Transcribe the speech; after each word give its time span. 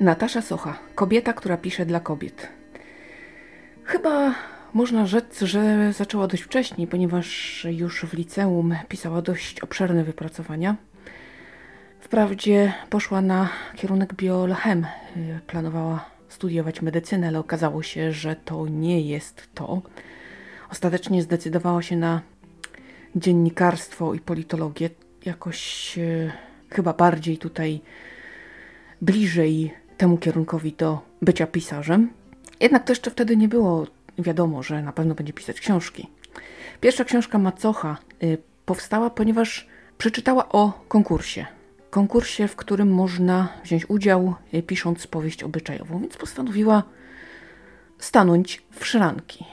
Natasza 0.00 0.42
Socha, 0.42 0.78
kobieta, 0.94 1.32
która 1.32 1.56
pisze 1.56 1.86
dla 1.86 2.00
kobiet. 2.00 2.48
Chyba 3.84 4.34
można 4.74 5.06
rzec, 5.06 5.40
że 5.40 5.92
zaczęła 5.92 6.26
dość 6.26 6.42
wcześniej, 6.42 6.86
ponieważ 6.86 7.66
już 7.70 8.04
w 8.04 8.12
liceum 8.14 8.74
pisała 8.88 9.22
dość 9.22 9.60
obszerne 9.60 10.04
wypracowania. 10.04 10.76
Wprawdzie 12.00 12.72
poszła 12.90 13.20
na 13.20 13.48
kierunek 13.76 14.14
biolochem, 14.14 14.86
planowała 15.46 16.04
studiować 16.28 16.82
medycynę, 16.82 17.28
ale 17.28 17.38
okazało 17.38 17.82
się, 17.82 18.12
że 18.12 18.36
to 18.36 18.66
nie 18.66 19.00
jest 19.00 19.48
to. 19.54 19.82
Ostatecznie 20.70 21.22
zdecydowała 21.22 21.82
się 21.82 21.96
na 21.96 22.20
dziennikarstwo 23.16 24.14
i 24.14 24.20
politologię. 24.20 24.90
Jakoś 25.24 25.98
e, 25.98 26.32
chyba 26.70 26.92
bardziej 26.92 27.38
tutaj 27.38 27.80
bliżej 29.02 29.80
temu 30.00 30.18
kierunkowi 30.18 30.72
do 30.72 30.98
bycia 31.22 31.46
pisarzem. 31.46 32.10
Jednak 32.60 32.84
to 32.84 32.92
jeszcze 32.92 33.10
wtedy 33.10 33.36
nie 33.36 33.48
było 33.48 33.86
wiadomo, 34.18 34.62
że 34.62 34.82
na 34.82 34.92
pewno 34.92 35.14
będzie 35.14 35.32
pisać 35.32 35.60
książki. 35.60 36.08
Pierwsza 36.80 37.04
książka 37.04 37.38
Macocha 37.38 37.96
y, 38.22 38.38
powstała, 38.64 39.10
ponieważ 39.10 39.68
przeczytała 39.98 40.48
o 40.48 40.72
konkursie. 40.88 41.46
Konkursie, 41.90 42.48
w 42.48 42.56
którym 42.56 42.90
można 42.92 43.48
wziąć 43.64 43.90
udział 43.90 44.34
y, 44.54 44.62
pisząc 44.62 45.06
powieść 45.06 45.42
obyczajową, 45.42 46.00
więc 46.00 46.16
postanowiła 46.16 46.82
stanąć 47.98 48.62
w 48.70 48.86
szranki. 48.86 49.44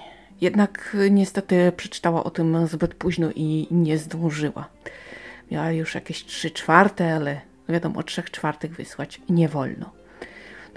Jednak 0.42 0.95
y, 1.00 1.11
niestety 1.11 1.72
przeczytała 1.78 2.23
o 2.23 2.30
tym 2.30 2.67
zbyt 2.67 2.94
późno 2.94 3.30
i 3.36 3.67
nie 3.72 3.98
zdążyła. 3.98 4.70
Miała 5.52 5.72
już 5.72 5.95
jakieś 5.95 6.26
trzy 6.26 6.52
czwarte, 6.52 7.16
ale 7.16 7.42
wiadomo, 7.70 8.04
trzech 8.04 8.32
czwartych 8.32 8.76
wysłać 8.76 9.22
nie 9.30 9.50
wolno. 9.50 9.98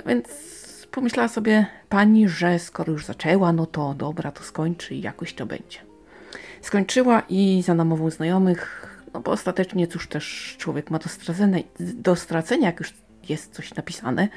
No 0.05 0.09
więc 0.09 0.29
pomyślała 0.91 1.29
sobie 1.29 1.67
pani, 1.89 2.29
że 2.29 2.59
skoro 2.59 2.93
już 2.93 3.07
zaczęła, 3.07 3.53
no 3.53 3.67
to 3.67 3.95
dobra, 3.95 4.33
to 4.33 4.43
skończy 4.43 4.95
i 4.95 5.01
jakoś 5.01 5.35
to 5.35 5.47
będzie. 5.47 5.79
Skończyła 6.61 7.23
i 7.29 7.63
za 7.67 7.75
namową 7.75 8.11
znajomych, 8.11 8.87
no 9.15 9.21
bo 9.21 9.31
ostatecznie 9.31 9.87
cóż 9.87 10.09
też 10.09 10.57
człowiek 10.59 10.91
ma 10.91 10.99
do 10.99 11.09
stracenia, 11.09 11.59
do 11.81 12.17
stracenia 12.17 12.67
jak 12.67 12.81
już 12.81 12.95
jest 13.29 13.53
coś 13.53 13.75
napisane, 13.75 14.29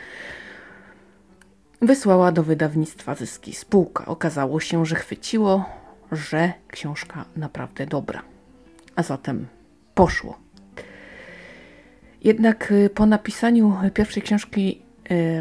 wysłała 1.82 2.32
do 2.32 2.44
wydawnictwa 2.44 3.16
zyski 3.16 3.54
spółka. 3.54 4.06
Okazało 4.06 4.60
się, 4.60 4.86
że 4.86 4.96
chwyciło, 4.96 5.66
że 6.12 6.54
książka 6.68 7.26
naprawdę 7.36 7.86
dobra. 7.86 8.22
A 8.96 9.04
zatem 9.04 9.48
poszło. 9.96 10.38
Jednak 12.24 12.72
y, 12.72 12.90
po 12.90 13.06
napisaniu 13.06 13.78
pierwszej 13.94 14.24
książki 14.24 14.83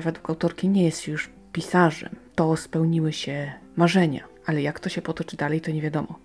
według 0.00 0.30
autorki 0.30 0.68
nie 0.68 0.84
jest 0.84 1.08
już 1.08 1.30
pisarzem. 1.52 2.16
To 2.34 2.56
spełniły 2.56 3.12
się 3.12 3.52
marzenia, 3.76 4.28
ale 4.46 4.62
jak 4.62 4.80
to 4.80 4.88
się 4.88 5.02
potoczy 5.02 5.36
dalej, 5.36 5.60
to 5.60 5.70
nie 5.70 5.82
wiadomo. 5.82 6.18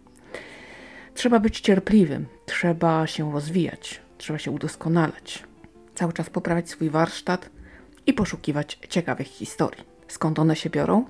Trzeba 1.14 1.40
być 1.40 1.60
cierpliwym, 1.60 2.26
trzeba 2.46 3.08
się 3.08 3.32
rozwijać, 3.32 4.02
trzeba 4.18 4.40
się 4.40 4.52
udoskonalać, 4.52 5.44
cały 5.96 6.14
czas 6.14 6.30
poprawiać 6.30 6.70
swój 6.70 6.90
warsztat 6.90 7.50
i 8.06 8.14
poszukiwać 8.14 8.80
ciekawych 8.90 9.28
historii. 9.28 9.84
Skąd 10.08 10.40
one 10.40 10.56
się 10.56 10.70
biorą? 10.70 11.06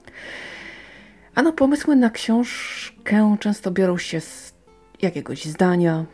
Ano, 1.36 1.54
pomysły 1.54 1.96
na 1.96 2.10
książkę 2.10 3.38
często 3.40 3.72
biorą 3.72 3.98
się 3.98 4.22
z 4.22 4.54
jakiegoś 5.02 5.46
zdania, 5.46 6.06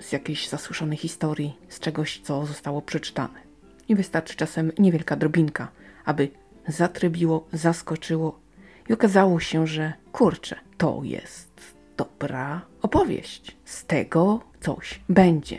z 0.00 0.12
jakiejś 0.12 0.48
zasłyszonej 0.48 0.98
historii, 0.98 1.56
z 1.68 1.80
czegoś, 1.80 2.20
co 2.20 2.46
zostało 2.46 2.82
przeczytane 2.82 3.51
i 3.92 3.96
wystarczy 3.96 4.36
czasem 4.36 4.72
niewielka 4.78 5.16
drobinka, 5.16 5.68
aby 6.04 6.28
zatrybiło, 6.68 7.46
zaskoczyło 7.52 8.40
i 8.88 8.92
okazało 8.92 9.40
się, 9.40 9.66
że 9.66 9.92
kurczę, 10.12 10.56
to 10.78 11.00
jest 11.04 11.76
dobra 11.96 12.66
opowieść. 12.82 13.56
Z 13.64 13.84
tego 13.84 14.40
coś 14.60 15.00
będzie. 15.08 15.58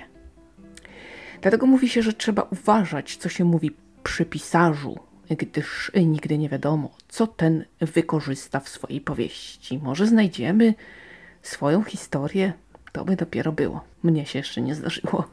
Dlatego 1.42 1.66
mówi 1.66 1.90
się, 1.90 2.02
że 2.02 2.14
trzeba 2.14 2.42
uważać, 2.42 3.18
co 3.18 3.30
się 3.30 3.44
mówi 3.44 3.72
przy 4.04 4.26
pisarzu, 4.26 5.00
gdyż 5.30 5.92
nigdy 6.06 6.38
nie 6.38 6.50
wiadomo, 6.50 6.90
co 7.08 7.28
ten 7.28 7.66
wykorzysta 7.82 8.60
w 8.60 8.70
swojej 8.70 9.02
powieści. 9.02 9.80
Może 9.84 10.08
znajdziemy 10.08 10.74
swoją 11.42 11.84
historię, 11.84 12.54
to 12.92 13.06
by 13.06 13.16
dopiero 13.16 13.52
było. 13.52 13.84
Mnie 14.04 14.26
się 14.26 14.40
jeszcze 14.40 14.62
nie 14.62 14.76
zdarzyło. 14.76 15.28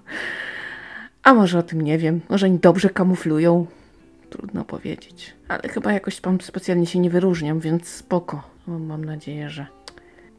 A 1.22 1.34
może 1.34 1.58
o 1.58 1.62
tym 1.62 1.80
nie 1.80 1.98
wiem, 1.98 2.20
może 2.28 2.46
oni 2.46 2.58
dobrze 2.58 2.90
kamuflują. 2.90 3.66
Trudno 4.30 4.64
powiedzieć. 4.64 5.34
Ale 5.48 5.68
chyba 5.68 5.92
jakoś 5.92 6.20
tam 6.20 6.40
specjalnie 6.40 6.86
się 6.86 6.98
nie 6.98 7.10
wyróżniam, 7.10 7.60
więc 7.60 7.88
spoko. 7.88 8.42
Mam 8.66 9.04
nadzieję, 9.04 9.50
że 9.50 9.66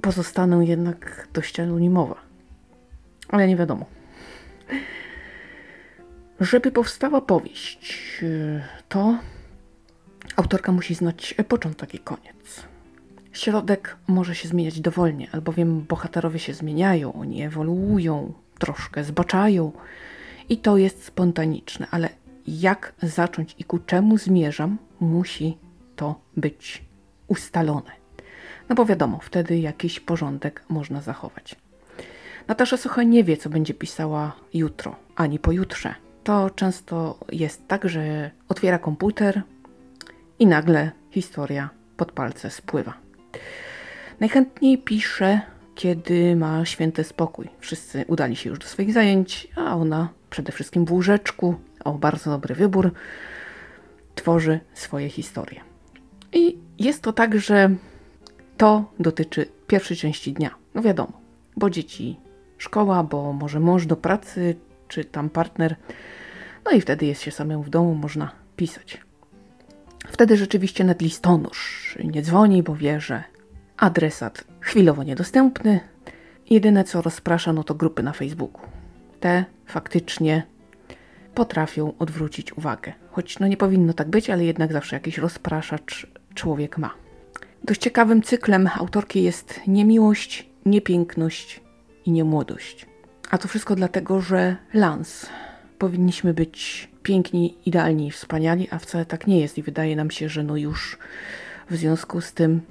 pozostanę 0.02 0.66
jednak 0.66 1.28
dość 1.34 1.60
anonimowa. 1.60 2.16
Ale 3.30 3.48
nie 3.48 3.56
wiadomo. 3.56 3.86
Żeby 6.40 6.72
powstała 6.72 7.22
powieść, 7.22 8.22
to 8.90 9.20
autorka 10.36 10.72
musi 10.72 10.96
znać 10.96 11.36
początek 11.48 11.94
i 11.94 12.00
koniec. 12.00 12.64
Środek 13.34 13.98
może 14.08 14.36
się 14.36 14.48
zmieniać 14.48 14.80
dowolnie, 14.82 15.28
albowiem 15.32 15.82
bohaterowie 15.82 16.40
się 16.40 16.54
zmieniają, 16.54 17.14
oni 17.14 17.44
ewoluują, 17.44 18.34
troszkę 18.60 19.04
zbaczają, 19.04 19.72
i 20.50 20.58
to 20.58 20.78
jest 20.78 21.06
spontaniczne, 21.06 21.88
ale 21.92 22.10
jak 22.48 22.94
zacząć 23.04 23.56
i 23.60 23.64
ku 23.64 23.80
czemu 23.80 24.18
zmierzam, 24.18 24.78
musi 25.00 25.58
to 25.96 26.22
być 26.38 26.84
ustalone. 27.28 27.92
No 28.70 28.76
bo 28.76 28.86
wiadomo, 28.86 29.20
wtedy 29.24 29.60
jakiś 29.60 30.00
porządek 30.00 30.64
można 30.70 31.02
zachować. 31.02 31.56
Natasza 32.48 32.78
Socha 32.78 33.04
nie 33.04 33.24
wie, 33.24 33.38
co 33.38 33.50
będzie 33.50 33.74
pisała 33.74 34.36
jutro, 34.54 34.96
ani 35.16 35.40
pojutrze. 35.40 35.96
To 36.24 36.50
często 36.50 37.20
jest 37.32 37.68
tak, 37.68 37.90
że 37.90 38.32
otwiera 38.50 38.80
komputer 38.80 39.42
i 40.40 40.48
nagle 40.48 40.92
historia 41.12 41.70
pod 41.98 42.12
palce 42.12 42.50
spływa. 42.50 42.94
Najchętniej 44.20 44.78
pisze, 44.78 45.42
kiedy 45.76 46.36
ma 46.36 46.66
święty 46.66 47.04
spokój. 47.04 47.50
Wszyscy 47.60 48.06
udali 48.08 48.36
się 48.36 48.50
już 48.50 48.60
do 48.60 48.68
swoich 48.68 48.94
zajęć, 48.94 49.48
a 49.56 49.76
ona 49.76 50.10
przede 50.32 50.52
wszystkim 50.52 50.86
w 50.86 50.92
łóżeczku, 50.92 51.56
o 51.84 51.94
bardzo 51.94 52.30
dobry 52.30 52.56
wybór, 52.56 52.92
tworzy 54.16 54.60
swoje 54.74 55.10
historie. 55.10 55.62
I 56.34 56.58
jest 56.80 57.02
to 57.02 57.14
tak, 57.14 57.40
że 57.40 57.70
to 58.58 58.92
dotyczy 59.00 59.46
pierwszej 59.68 59.98
części 59.98 60.34
dnia. 60.34 60.56
No 60.76 60.82
wiadomo, 60.82 61.22
bo 61.58 61.70
dzieci 61.70 62.20
szkoła, 62.58 63.04
bo 63.04 63.34
może 63.34 63.60
mąż 63.60 63.86
do 63.86 63.96
pracy, 63.96 64.56
czy 64.88 65.06
tam 65.06 65.30
partner. 65.30 65.76
No 66.66 66.72
i 66.72 66.82
wtedy 66.82 67.06
jest 67.06 67.22
się 67.22 67.32
samemu 67.32 67.64
w 67.64 67.70
domu, 67.70 67.96
można 67.96 68.32
pisać. 68.56 69.02
Wtedy 70.08 70.38
rzeczywiście 70.38 70.84
net 70.84 71.02
listonosz 71.02 71.98
nie 72.04 72.22
dzwoni, 72.22 72.64
bo 72.64 72.76
wie, 72.76 73.02
że 73.02 73.24
adresat 73.78 74.44
chwilowo 74.60 75.04
niedostępny. 75.04 75.80
Jedyne 76.50 76.84
co 76.84 77.02
rozprasza, 77.02 77.54
no 77.54 77.64
to 77.64 77.76
grupy 77.76 78.04
na 78.04 78.14
Facebooku 78.14 78.62
te 79.22 79.46
faktycznie 79.66 80.44
potrafią 81.36 81.94
odwrócić 82.00 82.58
uwagę. 82.58 82.94
Choć 83.12 83.40
no 83.40 83.48
nie 83.48 83.58
powinno 83.58 83.94
tak 83.94 84.10
być, 84.10 84.30
ale 84.30 84.46
jednak 84.46 84.74
zawsze 84.74 84.96
jakiś 84.96 85.18
rozpraszacz 85.18 86.08
człowiek 86.34 86.78
ma. 86.78 86.94
Dość 87.64 87.82
ciekawym 87.82 88.22
cyklem 88.22 88.70
autorki 88.76 89.24
jest 89.24 89.60
niemiłość, 89.68 90.50
niepiękność 90.66 91.62
i 92.06 92.12
niemłodość. 92.12 92.86
A 93.30 93.38
to 93.38 93.48
wszystko 93.48 93.76
dlatego, 93.76 94.22
że 94.22 94.56
lans. 94.74 95.30
Powinniśmy 95.78 96.34
być 96.34 96.90
piękni, 97.04 97.58
idealni 97.66 98.08
i 98.08 98.12
wspaniali, 98.12 98.68
a 98.72 98.80
wcale 98.80 99.06
tak 99.06 99.28
nie 99.28 99.40
jest 99.40 99.58
i 99.58 99.64
wydaje 99.64 99.96
nam 99.96 100.12
się, 100.12 100.30
że 100.30 100.44
no 100.44 100.58
już 100.58 100.98
w 101.70 101.76
związku 101.76 102.22
z 102.22 102.34
tym 102.34 102.62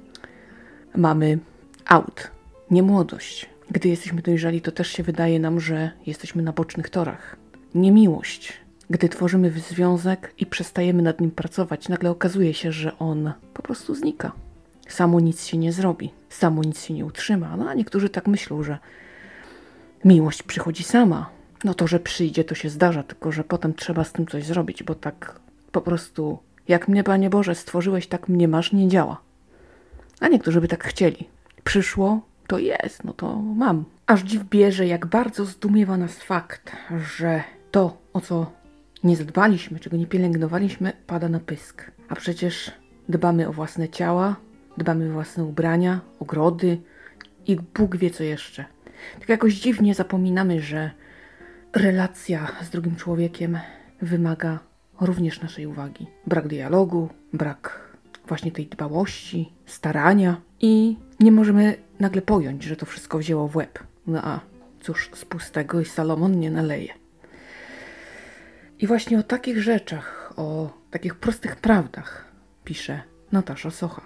mamy 0.95 1.39
out, 1.85 2.31
niemłodość. 2.71 3.49
Gdy 3.71 3.89
jesteśmy 3.89 4.21
dojrzali, 4.21 4.61
to 4.61 4.71
też 4.71 4.87
się 4.87 5.03
wydaje 5.03 5.39
nam, 5.39 5.59
że 5.59 5.91
jesteśmy 6.05 6.43
na 6.43 6.53
bocznych 6.53 6.89
torach. 6.89 7.35
Niemiłość. 7.75 8.53
Gdy 8.89 9.09
tworzymy 9.09 9.51
związek 9.51 10.33
i 10.37 10.45
przestajemy 10.45 11.01
nad 11.01 11.21
nim 11.21 11.31
pracować, 11.31 11.89
nagle 11.89 12.09
okazuje 12.09 12.53
się, 12.53 12.71
że 12.71 12.97
on 12.99 13.33
po 13.53 13.61
prostu 13.61 13.95
znika. 13.95 14.31
Samo 14.87 15.19
nic 15.19 15.45
się 15.45 15.57
nie 15.57 15.73
zrobi, 15.73 16.11
samo 16.29 16.63
nic 16.63 16.83
się 16.83 16.93
nie 16.93 17.05
utrzyma. 17.05 17.57
No 17.57 17.69
a 17.69 17.73
niektórzy 17.73 18.09
tak 18.09 18.27
myślą, 18.27 18.63
że 18.63 18.77
miłość 20.05 20.43
przychodzi 20.43 20.83
sama. 20.83 21.29
No 21.63 21.73
to, 21.73 21.87
że 21.87 21.99
przyjdzie, 21.99 22.43
to 22.43 22.55
się 22.55 22.69
zdarza, 22.69 23.03
tylko 23.03 23.31
że 23.31 23.43
potem 23.43 23.73
trzeba 23.73 24.03
z 24.03 24.11
tym 24.11 24.27
coś 24.27 24.45
zrobić, 24.45 24.83
bo 24.83 24.95
tak 24.95 25.39
po 25.71 25.81
prostu 25.81 26.39
jak 26.67 26.87
mnie, 26.87 27.03
Panie 27.03 27.29
Boże, 27.29 27.55
stworzyłeś, 27.55 28.07
tak 28.07 28.29
mnie 28.29 28.47
masz, 28.47 28.73
nie 28.73 28.87
działa. 28.87 29.21
A 30.19 30.27
niektórzy 30.27 30.61
by 30.61 30.67
tak 30.67 30.83
chcieli. 30.83 31.29
Przyszło, 31.63 32.30
to 32.51 32.59
jest, 32.59 33.03
no 33.03 33.13
to 33.13 33.35
mam. 33.41 33.85
Aż 34.07 34.21
dziw 34.21 34.43
bierze, 34.43 34.87
jak 34.87 35.05
bardzo 35.05 35.45
zdumiewa 35.45 35.97
nas 35.97 36.23
fakt, 36.23 36.71
że 37.17 37.43
to, 37.71 37.97
o 38.13 38.21
co 38.21 38.51
nie 39.03 39.15
zadbaliśmy, 39.15 39.79
czego 39.79 39.97
nie 39.97 40.07
pielęgnowaliśmy, 40.07 40.93
pada 41.07 41.29
na 41.29 41.39
pysk. 41.39 41.91
A 42.09 42.15
przecież 42.15 42.71
dbamy 43.09 43.47
o 43.47 43.53
własne 43.53 43.89
ciała, 43.89 44.35
dbamy 44.77 45.09
o 45.09 45.13
własne 45.13 45.43
ubrania, 45.43 45.99
ogrody 46.19 46.77
i 47.47 47.55
Bóg 47.55 47.97
wie 47.97 48.09
co 48.09 48.23
jeszcze. 48.23 48.65
Tak 49.19 49.29
jakoś 49.29 49.53
dziwnie 49.53 49.95
zapominamy, 49.95 50.61
że 50.61 50.91
relacja 51.73 52.47
z 52.61 52.69
drugim 52.69 52.95
człowiekiem 52.95 53.59
wymaga 54.01 54.59
również 55.01 55.41
naszej 55.41 55.65
uwagi. 55.65 56.07
Brak 56.27 56.47
dialogu, 56.47 57.09
brak 57.33 57.91
właśnie 58.27 58.51
tej 58.51 58.67
dbałości, 58.67 59.53
starania 59.65 60.41
i 60.59 60.97
nie 61.19 61.31
możemy 61.31 61.75
nagle 62.01 62.21
pojąć, 62.21 62.63
że 62.63 62.75
to 62.75 62.85
wszystko 62.85 63.17
wzięło 63.17 63.47
w 63.47 63.55
łeb. 63.55 63.79
No 64.07 64.21
a 64.23 64.39
cóż, 64.81 65.09
z 65.13 65.25
pustego 65.25 65.81
i 65.81 65.85
Salomon 65.85 66.39
nie 66.39 66.51
naleje. 66.51 66.93
I 68.79 68.87
właśnie 68.87 69.19
o 69.19 69.23
takich 69.23 69.61
rzeczach, 69.61 70.33
o 70.35 70.69
takich 70.91 71.15
prostych 71.15 71.55
prawdach 71.55 72.25
pisze 72.63 73.01
Natasza 73.31 73.71
Socha. 73.71 74.01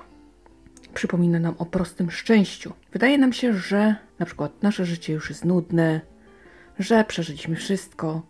Przypomina 0.94 1.40
nam 1.40 1.56
o 1.58 1.66
prostym 1.66 2.12
szczęściu. 2.12 2.74
Wydaje 2.92 3.18
nam 3.18 3.34
się, 3.34 3.54
że 3.54 3.96
na 4.20 4.26
przykład 4.26 4.64
nasze 4.64 4.86
życie 4.86 5.14
już 5.14 5.30
jest 5.30 5.46
nudne, 5.46 6.02
że 6.80 7.04
przeżyliśmy 7.04 7.56
wszystko, 7.56 8.22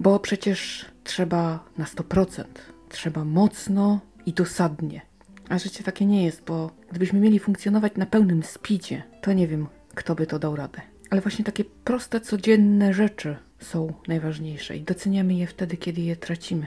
bo 0.00 0.18
przecież 0.18 0.86
trzeba 1.04 1.64
na 1.78 1.84
100%, 1.84 2.44
trzeba 2.88 3.24
mocno 3.24 4.00
i 4.26 4.32
dosadnie. 4.32 5.13
A 5.48 5.58
życie 5.58 5.84
takie 5.84 6.06
nie 6.06 6.24
jest, 6.24 6.44
bo 6.44 6.70
gdybyśmy 6.90 7.20
mieli 7.20 7.38
funkcjonować 7.38 7.92
na 7.96 8.06
pełnym 8.06 8.42
spidzie, 8.42 9.02
to 9.20 9.32
nie 9.32 9.48
wiem, 9.48 9.66
kto 9.94 10.14
by 10.14 10.26
to 10.26 10.38
dał 10.38 10.56
radę. 10.56 10.80
Ale 11.10 11.20
właśnie 11.20 11.44
takie 11.44 11.64
proste, 11.64 12.20
codzienne 12.20 12.94
rzeczy 12.94 13.36
są 13.58 13.92
najważniejsze 14.08 14.76
i 14.76 14.82
doceniamy 14.82 15.34
je 15.34 15.46
wtedy, 15.46 15.76
kiedy 15.76 16.00
je 16.00 16.16
tracimy. 16.16 16.66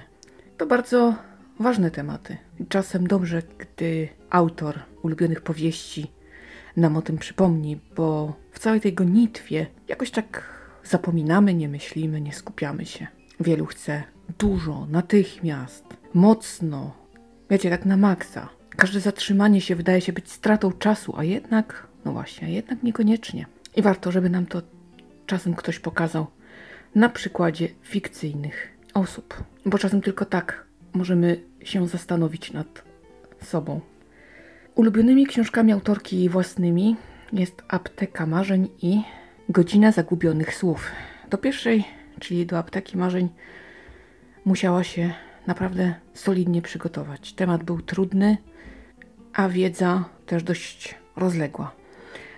To 0.57 0.65
bardzo 0.65 1.15
ważne 1.59 1.91
tematy. 1.91 2.37
Czasem 2.69 3.07
dobrze, 3.07 3.41
gdy 3.57 4.09
autor 4.29 4.79
ulubionych 5.03 5.41
powieści 5.41 6.11
nam 6.77 6.97
o 6.97 7.01
tym 7.01 7.17
przypomni, 7.17 7.79
bo 7.95 8.33
w 8.51 8.59
całej 8.59 8.81
tej 8.81 8.93
gonitwie 8.93 9.67
jakoś 9.87 10.11
tak 10.11 10.43
zapominamy, 10.83 11.53
nie 11.53 11.69
myślimy, 11.69 12.21
nie 12.21 12.33
skupiamy 12.33 12.85
się. 12.85 13.07
Wielu 13.39 13.65
chce 13.65 14.03
dużo, 14.39 14.87
natychmiast, 14.89 15.85
mocno, 16.13 16.93
wiecie, 17.49 17.69
tak 17.69 17.85
na 17.85 17.97
maksa. 17.97 18.56
Każde 18.77 18.99
zatrzymanie 18.99 19.61
się 19.61 19.75
wydaje 19.75 20.01
się 20.01 20.13
być 20.13 20.31
stratą 20.31 20.71
czasu, 20.71 21.13
a 21.17 21.23
jednak, 21.23 21.87
no 22.05 22.11
właśnie, 22.11 22.47
a 22.47 22.49
jednak 22.49 22.83
niekoniecznie. 22.83 23.45
I 23.75 23.81
warto, 23.81 24.11
żeby 24.11 24.29
nam 24.29 24.45
to 24.45 24.61
czasem 25.25 25.55
ktoś 25.55 25.79
pokazał 25.79 26.27
na 26.95 27.09
przykładzie 27.09 27.67
fikcyjnych 27.81 28.77
osób, 28.93 29.43
bo 29.65 29.77
czasem 29.77 30.01
tylko 30.01 30.25
tak 30.25 30.65
możemy 30.93 31.43
się 31.63 31.87
zastanowić 31.87 32.53
nad 32.53 32.83
sobą. 33.43 33.81
Ulubionymi 34.75 35.25
książkami 35.25 35.71
autorki 35.71 36.17
jej 36.17 36.29
własnymi 36.29 36.95
jest 37.33 37.63
Apteka 37.67 38.25
Marzeń 38.25 38.69
i 38.81 39.01
Godzina 39.49 39.91
Zagubionych 39.91 40.55
Słów. 40.55 40.91
Do 41.29 41.37
pierwszej, 41.37 41.83
czyli 42.19 42.45
do 42.45 42.57
Apteki 42.57 42.97
Marzeń, 42.97 43.29
musiała 44.45 44.83
się 44.83 45.13
naprawdę 45.47 45.93
solidnie 46.13 46.61
przygotować. 46.61 47.33
Temat 47.33 47.63
był 47.63 47.81
trudny, 47.81 48.37
a 49.33 49.49
wiedza 49.49 50.05
też 50.25 50.43
dość 50.43 50.95
rozległa. 51.15 51.71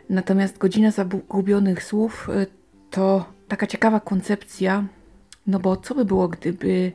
Natomiast 0.10 0.58
Godzina 0.58 0.92
Zagubionych 0.92 1.84
Słów 1.84 2.30
y, 2.30 2.48
to 2.90 3.26
taka 3.48 3.68
ciekawa 3.68 4.00
koncepcja, 4.00 4.86
no 5.48 5.60
bo 5.60 5.78
co 5.78 5.96
by 5.96 6.06
było, 6.06 6.28
gdyby 6.28 6.92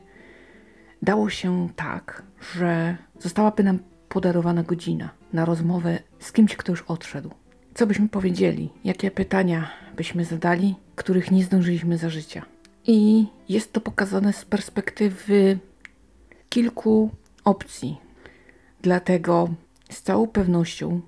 dało 1.01 1.29
się 1.29 1.69
tak, 1.75 2.23
że 2.55 2.97
zostałaby 3.19 3.63
nam 3.63 3.79
podarowana 4.09 4.63
godzina 4.63 5.09
na 5.33 5.45
rozmowę 5.45 5.99
z 6.19 6.31
kimś, 6.31 6.55
kto 6.55 6.71
już 6.71 6.81
odszedł. 6.81 7.31
Co 7.73 7.87
byśmy 7.87 8.09
powiedzieli? 8.09 8.69
Jakie 8.83 9.11
pytania 9.11 9.71
byśmy 9.95 10.25
zadali, 10.25 10.75
których 10.95 11.31
nie 11.31 11.43
zdążyliśmy 11.43 11.97
za 11.97 12.09
życia? 12.09 12.45
I 12.87 13.27
jest 13.49 13.73
to 13.73 13.81
pokazane 13.81 14.33
z 14.33 14.45
perspektywy 14.45 15.59
kilku 16.55 17.09
opcji. 17.43 17.97
Dlatego 18.81 19.49
z 19.89 20.01
całą 20.01 20.27
pewnością 20.27 21.01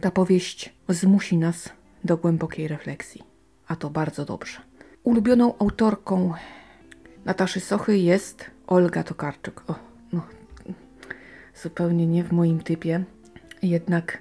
ta 0.00 0.10
powieść 0.10 0.74
zmusi 0.88 1.36
nas 1.36 1.68
do 2.04 2.16
głębokiej 2.16 2.68
refleksji, 2.68 3.22
a 3.68 3.76
to 3.76 3.90
bardzo 3.90 4.24
dobrze. 4.24 4.58
Ulubioną 5.02 5.58
autorką 5.58 6.34
Nataszy 7.24 7.60
Sochy 7.60 7.98
jest 7.98 8.50
Olga 8.66 9.02
Tokarczuk. 9.02 9.64
O, 9.68 9.74
no, 10.12 10.22
zupełnie 11.62 12.06
nie 12.06 12.24
w 12.24 12.32
moim 12.32 12.60
typie, 12.60 13.04
jednak 13.62 14.18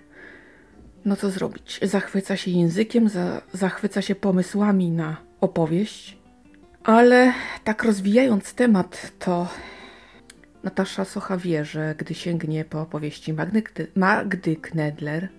no 1.05 1.15
co 1.15 1.29
zrobić? 1.29 1.79
Zachwyca 1.83 2.37
się 2.37 2.51
językiem, 2.51 3.09
za, 3.09 3.41
zachwyca 3.53 4.01
się 4.01 4.15
pomysłami 4.15 4.91
na 4.91 5.17
opowieść, 5.41 6.17
ale 6.83 7.33
tak 7.63 7.83
rozwijając 7.83 8.53
temat, 8.53 9.11
to 9.19 9.47
Natasza 10.65 11.05
Socha 11.05 11.37
wie, 11.37 11.65
że 11.65 11.95
gdy 11.97 12.13
sięgnie 12.13 12.65
po 12.65 12.81
opowieści 12.81 13.33
Magdy, 13.33 13.63
Magdy 13.95 14.55
Knedler, 14.55 15.29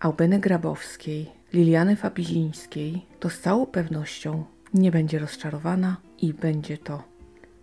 Aubeny 0.00 0.38
Grabowskiej, 0.38 1.32
Liliany 1.52 1.96
Fabizińskiej, 1.96 3.06
to 3.20 3.30
z 3.30 3.40
całą 3.40 3.66
pewnością 3.66 4.44
nie 4.74 4.90
będzie 4.90 5.18
rozczarowana 5.18 5.96
i 6.18 6.34
będzie 6.34 6.78
to 6.78 7.04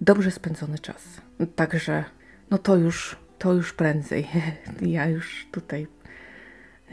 dobrze 0.01 0.31
spędzony 0.31 0.79
czas. 0.79 1.21
Także 1.56 2.03
no 2.51 2.57
to 2.57 2.75
już, 2.75 3.15
to 3.38 3.53
już 3.53 3.73
prędzej. 3.73 4.27
Ja 4.81 5.07
już 5.07 5.47
tutaj 5.51 5.88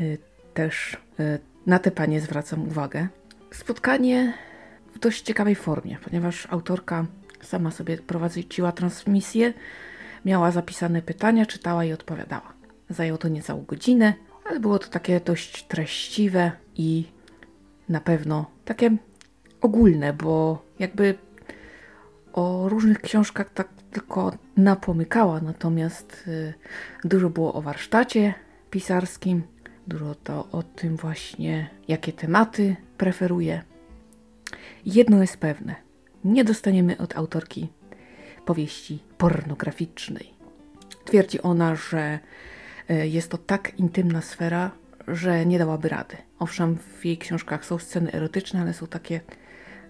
y, 0.00 0.18
też 0.54 0.96
y, 1.20 1.38
na 1.66 1.78
te 1.78 1.90
panie 1.90 2.20
zwracam 2.20 2.68
uwagę. 2.68 3.08
Spotkanie 3.52 4.34
w 4.94 4.98
dość 4.98 5.22
ciekawej 5.22 5.54
formie, 5.54 5.96
ponieważ 6.04 6.48
autorka 6.50 7.06
sama 7.40 7.70
sobie 7.70 7.96
prowadziła 7.96 8.72
transmisję, 8.72 9.52
miała 10.26 10.50
zapisane 10.50 11.02
pytania, 11.02 11.46
czytała 11.46 11.84
i 11.84 11.93
odpowiadała. 11.93 12.52
Zajęło 12.90 13.19
to 13.19 13.28
niecałą 13.28 13.64
godzinę, 13.64 14.14
ale 14.45 14.61
było 14.61 14.78
to 14.78 14.88
takie 14.88 15.21
dość 15.21 15.62
treściwe 15.62 16.52
i 16.75 17.04
na 17.88 18.00
pewno 18.00 18.50
takie 18.64 18.97
ogólne, 19.61 20.12
bo 20.12 20.62
jakby 20.78 21.14
o 22.33 22.68
różnych 22.68 23.00
książkach 23.00 23.50
tak 23.50 23.68
tylko 23.90 24.33
napomykała, 24.56 25.40
natomiast 25.40 26.25
y, 26.28 26.54
dużo 27.04 27.30
było 27.30 27.54
o 27.54 27.62
warsztacie 27.62 28.35
pisarskim, 28.71 29.42
dużo 29.87 30.14
to 30.14 30.49
o 30.52 30.62
tym 30.62 30.97
właśnie, 30.97 31.71
jakie 31.88 32.12
tematy 32.12 32.76
preferuje. 32.99 33.62
Jedno 34.87 35.21
jest 35.21 35.37
pewne, 35.37 35.75
nie 36.25 36.45
dostaniemy 36.45 36.99
od 36.99 37.16
autorki 37.16 37.68
powieści 38.47 38.99
pornograficznej. 39.19 40.35
Twierdzi 41.05 41.43
ona, 41.43 41.76
że 41.76 42.19
y, 42.91 43.09
jest 43.09 43.31
to 43.31 43.38
tak 43.38 43.79
intymna 43.79 44.21
sfera, 44.21 44.71
że 45.09 45.47
nie 45.47 45.59
dałaby 45.59 45.88
rady. 45.88 46.17
Owszem, 46.38 46.79
w 47.00 47.05
jej 47.05 47.19
książkach 47.19 47.65
są 47.65 47.79
sceny 47.79 48.12
erotyczne, 48.12 48.61
ale 48.61 48.75
są 48.75 48.87
takie 48.87 49.21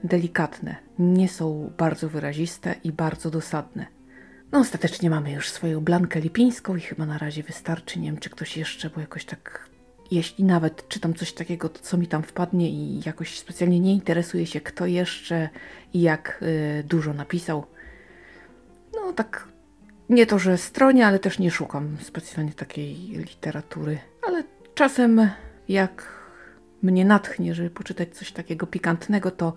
delikatne, 0.05 0.77
nie 0.99 1.29
są 1.29 1.73
bardzo 1.79 2.09
wyraziste 2.09 2.75
i 2.85 2.93
bardzo 2.93 3.31
dosadne. 3.31 3.87
No 4.53 4.59
ostatecznie 4.59 5.11
mamy 5.11 5.33
już 5.33 5.51
swoją 5.51 5.81
Blankę 5.81 6.21
Lipińską 6.21 6.77
i 6.77 6.81
chyba 6.81 7.07
na 7.07 7.19
razie 7.19 7.43
wystarczy. 7.43 8.01
Nie 8.01 8.11
wiem, 8.11 8.21
czy 8.21 8.31
ktoś 8.31 8.57
jeszcze, 8.57 8.91
bo 8.91 9.01
jakoś 9.01 9.25
tak, 9.25 9.69
jeśli 10.11 10.45
nawet 10.45 10.89
czytam 10.89 11.15
coś 11.15 11.33
takiego, 11.33 11.69
to 11.69 11.81
co 11.81 11.97
mi 11.97 12.07
tam 12.07 12.23
wpadnie 12.23 12.71
i 12.71 13.01
jakoś 13.07 13.39
specjalnie 13.39 13.81
nie 13.81 13.95
interesuje 13.95 14.47
się, 14.47 14.61
kto 14.61 14.87
jeszcze 14.87 15.49
i 15.95 16.01
jak 16.01 16.43
y, 16.43 16.85
dużo 16.85 17.13
napisał. 17.15 17.67
Tak, 19.17 19.49
nie 20.09 20.27
to, 20.27 20.39
że 20.39 20.59
stronie, 20.59 21.07
ale 21.07 21.19
też 21.19 21.39
nie 21.39 21.51
szukam 21.51 21.97
specjalnie 22.01 22.53
takiej 22.53 22.95
literatury. 22.97 23.99
Ale 24.27 24.45
czasem 24.75 25.31
jak 25.69 26.13
mnie 26.83 27.05
natchnie, 27.05 27.55
żeby 27.55 27.71
poczytać 27.71 28.17
coś 28.17 28.33
takiego 28.33 28.67
pikantnego, 28.67 29.31
to 29.31 29.57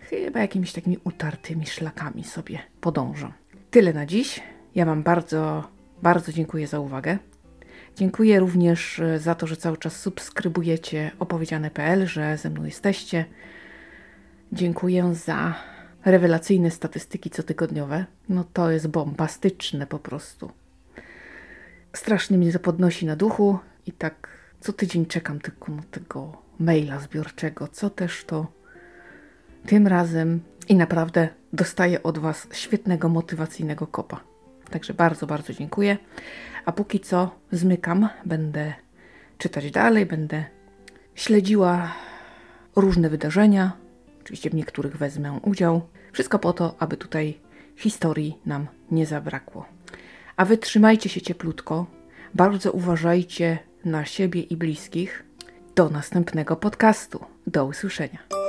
chyba 0.00 0.40
jakimiś 0.40 0.72
takimi 0.72 0.98
utartymi 1.04 1.66
szlakami 1.66 2.24
sobie 2.24 2.58
podążam. 2.80 3.32
Tyle 3.70 3.92
na 3.92 4.06
dziś. 4.06 4.42
Ja 4.74 4.84
Wam 4.84 5.02
bardzo, 5.02 5.68
bardzo 6.02 6.32
dziękuję 6.32 6.66
za 6.66 6.80
uwagę. 6.80 7.18
Dziękuję 7.96 8.40
również 8.40 9.00
e, 9.00 9.18
za 9.18 9.34
to, 9.34 9.46
że 9.46 9.56
cały 9.56 9.76
czas 9.76 10.00
subskrybujecie 10.00 11.10
opowiedziane.pl, 11.18 12.06
że 12.06 12.36
ze 12.36 12.50
mną 12.50 12.64
jesteście. 12.64 13.24
Dziękuję 14.52 15.14
za 15.14 15.54
rewelacyjne 16.04 16.70
statystyki 16.70 17.30
cotygodniowe. 17.30 18.04
No 18.28 18.44
to 18.52 18.70
jest 18.70 18.88
bombastyczne 18.88 19.86
po 19.86 19.98
prostu. 19.98 20.50
Strasznie 21.92 22.38
mnie 22.38 22.52
to 22.52 22.58
podnosi 22.58 23.06
na 23.06 23.16
duchu 23.16 23.58
i 23.86 23.92
tak 23.92 24.28
co 24.60 24.72
tydzień 24.72 25.06
czekam 25.06 25.40
tylko 25.40 25.72
na 25.72 25.82
tego 25.82 26.42
maila 26.58 27.00
zbiorczego, 27.00 27.68
co 27.68 27.90
też 27.90 28.24
to 28.24 28.46
tym 29.66 29.86
razem 29.86 30.40
i 30.68 30.74
naprawdę 30.74 31.28
dostaję 31.52 32.02
od 32.02 32.18
Was 32.18 32.48
świetnego, 32.52 33.08
motywacyjnego 33.08 33.86
kopa. 33.86 34.20
Także 34.70 34.94
bardzo, 34.94 35.26
bardzo 35.26 35.52
dziękuję. 35.52 35.98
A 36.64 36.72
póki 36.72 37.00
co 37.00 37.30
zmykam, 37.52 38.08
będę 38.24 38.74
czytać 39.38 39.70
dalej, 39.70 40.06
będę 40.06 40.44
śledziła 41.14 41.92
różne 42.76 43.08
wydarzenia. 43.08 43.83
Oczywiście 44.24 44.50
w 44.50 44.54
niektórych 44.54 44.96
wezmę 44.96 45.40
udział. 45.42 45.82
Wszystko 46.12 46.38
po 46.38 46.52
to, 46.52 46.74
aby 46.78 46.96
tutaj 46.96 47.38
historii 47.76 48.38
nam 48.46 48.66
nie 48.90 49.06
zabrakło. 49.06 49.66
A 50.36 50.44
wy 50.44 50.58
trzymajcie 50.58 51.08
się 51.08 51.20
cieplutko. 51.20 51.86
Bardzo 52.34 52.72
uważajcie 52.72 53.58
na 53.84 54.04
siebie 54.04 54.40
i 54.40 54.56
bliskich. 54.56 55.24
Do 55.74 55.88
następnego 55.88 56.56
podcastu. 56.56 57.24
Do 57.46 57.64
usłyszenia. 57.64 58.43